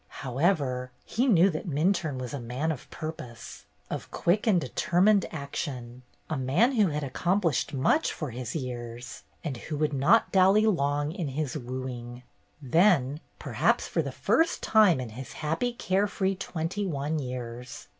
[0.23, 6.01] However, he knew that Minturne was a man of purpose, of quick and determined action,
[6.27, 10.65] a man who had ac complished much for his years, and who would not dally
[10.65, 12.23] long in his wooing.
[12.59, 17.87] Then, perhaps for the first time in his happy, care free twenty one years.